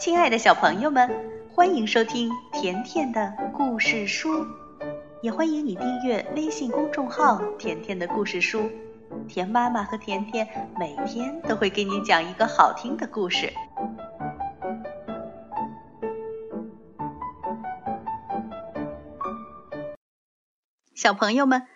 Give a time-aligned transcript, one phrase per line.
[0.00, 1.10] 亲爱的小朋友们，
[1.52, 4.46] 欢迎收听甜甜的故事书，
[5.20, 8.70] 也欢迎你订阅微信公众号“甜甜的故事书”。
[9.28, 10.48] 甜妈妈和甜甜
[10.78, 13.52] 每天都会给你讲一个好听的故事。
[20.94, 21.66] 小朋友们，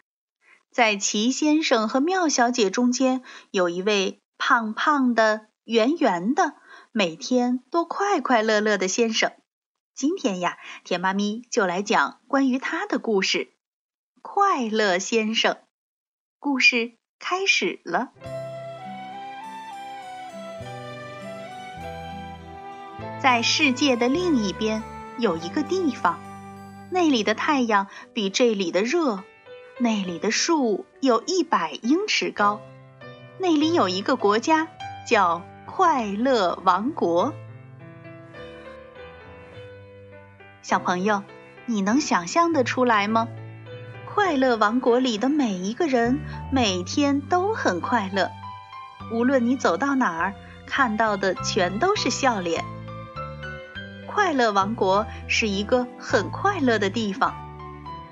[0.71, 6.55] 在齐先生和妙小姐中间，有一位胖胖的、圆圆的。
[6.97, 9.33] 每天都快快乐乐的先生，
[9.97, 13.53] 今天呀，甜妈咪就来讲关于他的故事。
[14.23, 15.59] 快乐先生，
[16.39, 18.13] 故事开始了。
[23.21, 24.85] 在世界的另一边
[25.19, 26.21] 有一个地方，
[26.93, 29.25] 那里的太阳比这里的热，
[29.81, 32.61] 那里的树有一百英尺高，
[33.41, 34.69] 那里有一个国家
[35.09, 35.43] 叫。
[35.77, 37.35] 快乐王国，
[40.63, 41.25] 小朋友，
[41.67, 43.27] 你能想象得出来吗？
[44.07, 46.21] 快乐王国里的每一个人
[46.53, 48.31] 每天都很快乐，
[49.11, 52.65] 无论你走到哪儿，看到的全都是笑脸。
[54.07, 57.35] 快乐王国是一个很快乐的地方，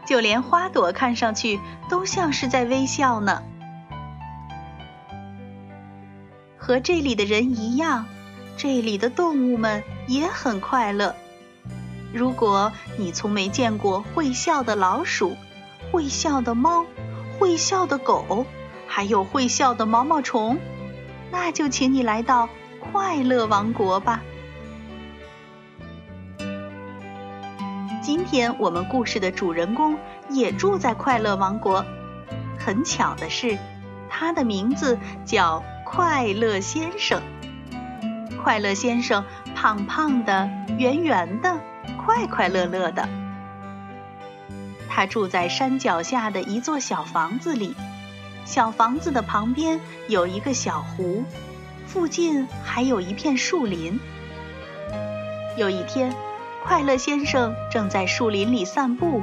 [0.05, 3.45] 就连花朵看上去都像是在微笑呢。
[6.63, 8.07] 和这里的人一样，
[8.57, 11.13] 这里的动物们也很快乐。
[12.15, 15.37] 如果你从没见过会笑的老鼠、
[15.91, 16.87] 会笑的猫、
[17.37, 18.47] 会笑的狗，
[18.87, 20.57] 还有会笑的毛毛虫，
[21.33, 24.23] 那就请你来到快乐王国吧。
[28.01, 29.99] 今天我们故事的主人公
[30.31, 31.85] 也住在快乐王国。
[32.57, 33.59] 很巧的是，
[34.09, 35.61] 他的名字叫。
[35.95, 37.21] 快乐先生，
[38.43, 39.23] 快乐先生，
[39.55, 40.49] 胖胖的，
[40.79, 41.61] 圆圆的，
[42.03, 43.07] 快快乐乐的。
[44.89, 47.77] 他住在山脚下的一座小房子里，
[48.47, 51.25] 小房子的旁边有一个小湖，
[51.87, 54.01] 附近还有一片树林。
[55.59, 56.15] 有一天，
[56.65, 59.21] 快乐先生正在树林里散步，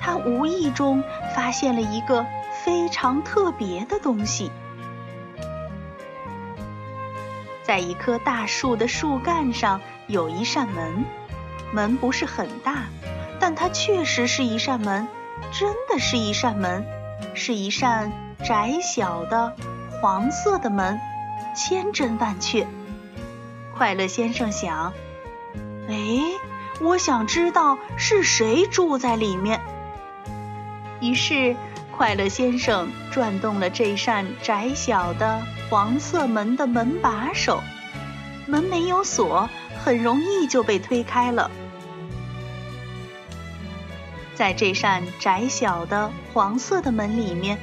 [0.00, 1.04] 他无意中
[1.34, 2.24] 发现了一个
[2.64, 4.50] 非常特别的东西。
[7.66, 11.04] 在一棵大树的树干上有一扇门，
[11.72, 12.84] 门不是很大，
[13.40, 15.08] 但它确实是一扇门，
[15.50, 16.86] 真的是一扇门，
[17.34, 18.12] 是一扇
[18.44, 19.52] 窄小的
[20.00, 21.00] 黄色的门，
[21.56, 22.64] 千真万确。
[23.76, 24.92] 快乐先生想
[25.90, 25.96] ：“哎，
[26.80, 29.60] 我想知道是谁住在里面。”
[31.02, 31.56] 于是，
[31.90, 35.42] 快乐先生转动了这扇窄小的。
[35.68, 37.60] 黄色门的门把手，
[38.46, 39.48] 门没有锁，
[39.84, 41.50] 很容易就被推开了。
[44.36, 47.58] 在这扇窄小的黄色的门里面，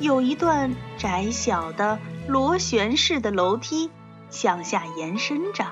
[0.00, 3.90] 有一段窄小的螺旋式的楼梯
[4.30, 5.66] 向下延伸着。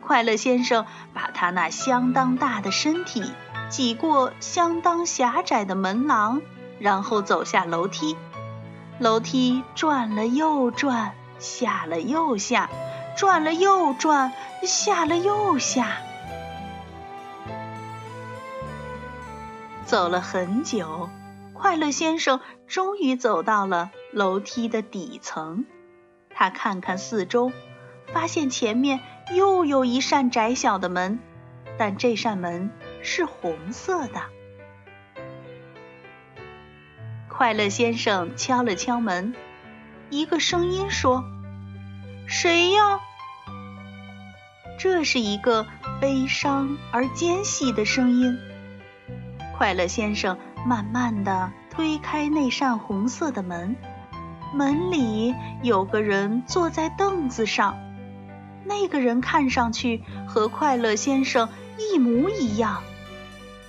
[0.00, 3.24] 快乐先生把他那相当大的身体
[3.70, 6.42] 挤过相当狭窄的门廊，
[6.78, 8.16] 然后走下楼梯。
[8.98, 12.70] 楼梯转了又转，下了又下，
[13.16, 14.32] 转了又转，
[14.62, 15.98] 下了又下。
[19.84, 21.10] 走了很久，
[21.52, 25.66] 快乐先生终于走到了楼梯的底层。
[26.30, 27.52] 他看看四周，
[28.12, 29.00] 发现前面
[29.34, 31.18] 又有一扇窄小的门，
[31.76, 32.70] 但这扇门
[33.02, 34.22] 是红色的。
[37.36, 39.34] 快乐先生敲了敲门，
[40.08, 41.24] 一个声音说
[42.28, 43.00] ：“谁呀？”
[44.78, 45.66] 这是一个
[46.00, 48.38] 悲伤而尖细的声音。
[49.58, 53.74] 快乐先生慢慢的推开那扇红色的门，
[54.54, 57.76] 门里有个人坐在凳子上，
[58.64, 61.48] 那个人看上去和快乐先生
[61.78, 62.80] 一模一样。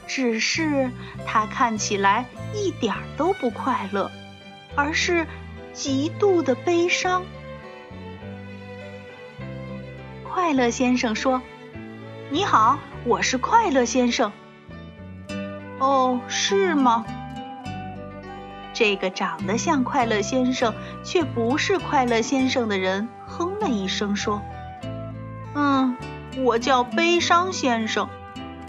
[0.08, 0.92] 只是
[1.26, 4.12] 他看起来一点儿都不快乐，
[4.76, 5.26] 而是
[5.74, 7.24] 极度的悲伤。
[10.24, 11.42] 快乐先生说
[12.30, 14.32] ：“你好，我是快乐先生。”
[15.80, 17.06] 哦，是吗？
[18.74, 20.74] 这个长得像快乐先生
[21.04, 24.42] 却不是快乐先生的人哼了一声说
[25.56, 25.96] ：“嗯，
[26.44, 28.10] 我叫悲伤先生。”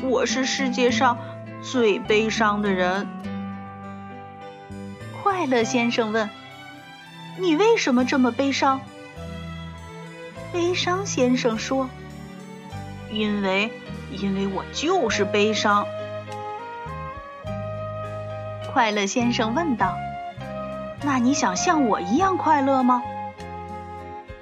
[0.02, 1.18] 我是世界上
[1.62, 3.06] 最悲伤的人。
[5.22, 6.28] 快乐先生问
[7.38, 8.80] ：“你为什么这么悲伤？”
[10.52, 11.88] 悲伤先生说
[13.10, 13.70] ：“因为，
[14.10, 15.86] 因为我就是悲伤。
[18.72, 19.96] 快乐先生问道
[21.02, 23.02] ：“那你想像我一样快乐吗？”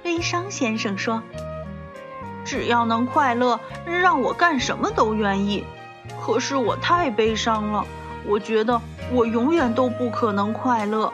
[0.03, 1.23] 悲伤先生说
[2.45, 5.65] ：“只要能快乐，让我干什么都愿意。
[6.21, 7.85] 可是我太悲伤了，
[8.25, 8.79] 我觉得
[9.11, 11.11] 我永远都不可能快乐。”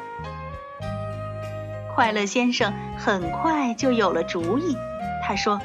[1.96, 4.78] 快乐先生很快就有了主意，
[5.24, 5.60] 他说：“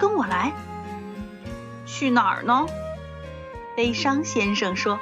[0.00, 0.52] 跟我来。”
[1.86, 2.66] 去哪儿呢？
[3.76, 4.98] 悲伤先生说：“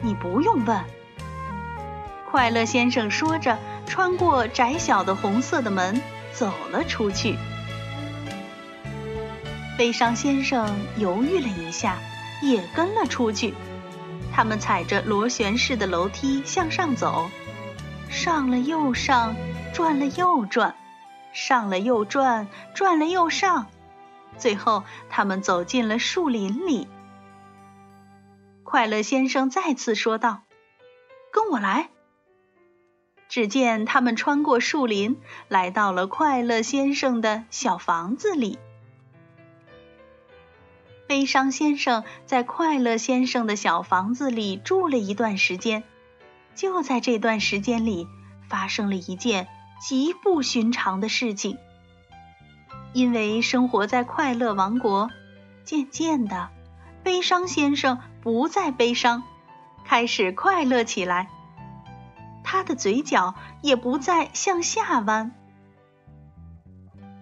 [0.00, 0.84] 你不用问。”
[2.30, 6.00] 快乐先生说着，穿过窄小的红色的门，
[6.32, 7.36] 走了出去。
[9.80, 11.96] 悲伤先生犹豫了一下，
[12.42, 13.54] 也跟了出去。
[14.30, 17.30] 他们踩着螺旋式的楼梯向上走，
[18.10, 19.34] 上了又上，
[19.72, 20.76] 转了又转，
[21.32, 23.68] 上了又转，转了又上。
[24.36, 26.86] 最后，他们走进了树林里。
[28.62, 30.42] 快乐先生再次说道
[31.32, 31.88] ：“跟我来。”
[33.30, 35.18] 只见他们穿过树林，
[35.48, 38.58] 来到了快乐先生的小房子里。
[41.10, 45.82] 悲伤先生在快乐先生的小房子里住了一段时间。
[46.54, 48.06] 就在这段时间里，
[48.48, 49.48] 发生了一件
[49.80, 51.58] 极不寻常的事情。
[52.92, 55.10] 因为生活在快乐王国，
[55.64, 56.50] 渐渐的，
[57.02, 59.24] 悲伤先生不再悲伤，
[59.84, 61.28] 开始快乐起来。
[62.44, 65.32] 他的嘴角也不再向下弯，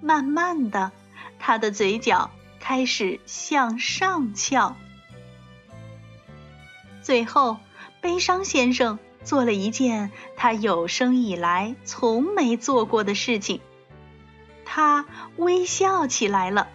[0.03, 0.93] 慢慢的，
[1.39, 4.77] 他的嘴角开始向上翘。
[7.03, 7.59] 最后，
[8.01, 13.61] 悲伤先生做了一件他有生以来从没做过的事情。
[14.65, 15.07] 他
[15.37, 16.69] 微笑起来了，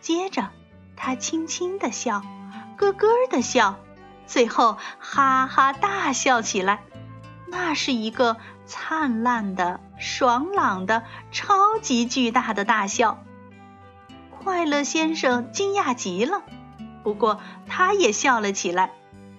[0.00, 0.50] 接着
[0.96, 2.22] 他轻轻的笑，
[2.76, 3.78] 咯咯的笑，
[4.26, 6.82] 最后哈哈大笑起来。
[7.50, 8.36] 那是一个
[8.66, 13.24] 灿烂的、爽朗的、超级巨大的大笑。
[14.48, 16.42] 快乐先生惊讶极了，
[17.02, 18.92] 不过他也笑了起来。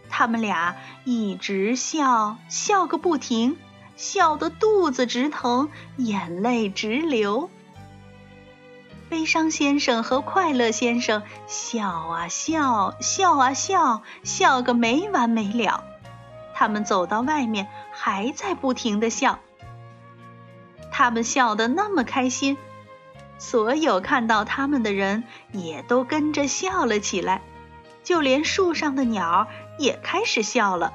[0.08, 3.58] 他们俩一直笑，笑个不停，
[3.96, 7.50] 笑得肚子直疼，眼泪直流。
[9.10, 15.86] 悲伤先生和快乐先生笑啊笑，笑啊笑，笑个没完没了。
[16.54, 19.40] 他们走到外面，还在不停的笑。
[20.92, 22.60] 他们笑得那么开心，
[23.40, 27.42] 所有看到他们的人也都跟着笑了起来，
[28.04, 29.48] 就连树上的鸟
[29.80, 30.94] 也开始笑了。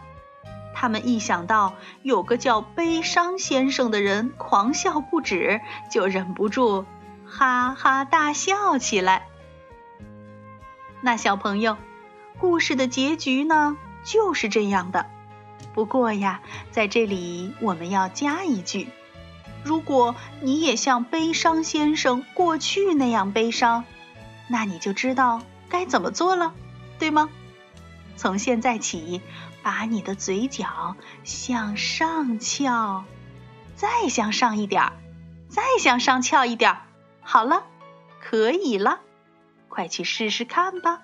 [0.74, 5.60] 他们一想到有个叫悲伤先生的人狂笑不止，
[5.90, 6.84] 就忍不住。
[7.26, 9.26] 哈哈大笑起来。
[11.00, 11.78] 那小朋友，
[12.38, 15.06] 故事的结局呢，就是这样的。
[15.72, 18.88] 不过呀，在这里我们要加一句：
[19.64, 23.84] 如果你也像悲伤先生过去那样悲伤，
[24.48, 25.40] 那你就知道
[25.70, 26.52] 该怎么做了，
[26.98, 27.30] 对吗？
[28.16, 29.22] 从现在起，
[29.62, 33.04] 把你的嘴角向上翘，
[33.74, 34.92] 再向上一点儿，
[35.48, 36.82] 再向上翘一点儿。
[37.22, 37.64] 好了，
[38.20, 39.00] 可以了，
[39.68, 41.00] 快去试试看吧。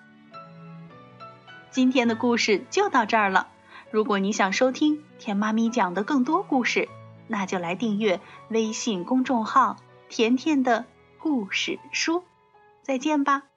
[1.70, 3.48] 今天的故事就到这儿了。
[3.90, 6.88] 如果你想收听甜妈咪讲的更多故事，
[7.30, 9.76] 那就来订阅微信公众号
[10.10, 10.84] “甜甜的
[11.20, 12.24] 故事书”。
[12.82, 13.49] 再见吧。